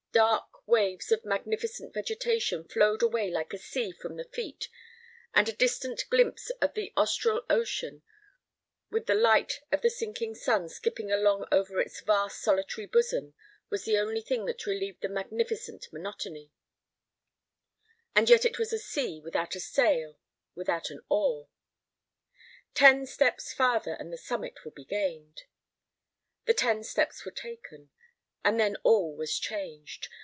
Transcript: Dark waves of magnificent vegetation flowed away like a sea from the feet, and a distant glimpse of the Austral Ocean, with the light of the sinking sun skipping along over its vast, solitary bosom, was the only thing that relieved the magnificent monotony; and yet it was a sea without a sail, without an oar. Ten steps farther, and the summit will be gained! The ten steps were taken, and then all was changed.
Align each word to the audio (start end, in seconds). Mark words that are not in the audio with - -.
Dark 0.13 0.67
waves 0.67 1.09
of 1.13 1.23
magnificent 1.23 1.93
vegetation 1.93 2.67
flowed 2.67 3.01
away 3.01 3.31
like 3.31 3.53
a 3.53 3.57
sea 3.57 3.93
from 3.93 4.17
the 4.17 4.25
feet, 4.25 4.67
and 5.33 5.47
a 5.47 5.53
distant 5.53 6.03
glimpse 6.09 6.49
of 6.61 6.73
the 6.73 6.91
Austral 6.97 7.45
Ocean, 7.49 8.03
with 8.89 9.05
the 9.05 9.13
light 9.15 9.61
of 9.71 9.81
the 9.81 9.89
sinking 9.89 10.35
sun 10.35 10.67
skipping 10.67 11.13
along 11.13 11.47
over 11.49 11.79
its 11.79 12.01
vast, 12.01 12.41
solitary 12.41 12.85
bosom, 12.85 13.35
was 13.69 13.85
the 13.85 13.97
only 13.97 14.19
thing 14.19 14.43
that 14.47 14.65
relieved 14.65 14.99
the 14.99 15.07
magnificent 15.07 15.87
monotony; 15.93 16.51
and 18.13 18.29
yet 18.29 18.43
it 18.43 18.59
was 18.59 18.73
a 18.73 18.79
sea 18.79 19.21
without 19.21 19.55
a 19.55 19.61
sail, 19.61 20.19
without 20.55 20.89
an 20.89 20.99
oar. 21.07 21.47
Ten 22.73 23.05
steps 23.05 23.53
farther, 23.53 23.93
and 23.93 24.11
the 24.11 24.17
summit 24.17 24.65
will 24.65 24.71
be 24.73 24.83
gained! 24.85 25.43
The 26.47 26.53
ten 26.53 26.83
steps 26.83 27.23
were 27.23 27.31
taken, 27.31 27.91
and 28.43 28.59
then 28.59 28.75
all 28.77 29.15
was 29.15 29.37
changed. 29.37 30.07